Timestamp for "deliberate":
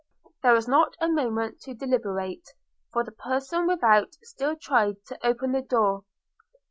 1.75-2.53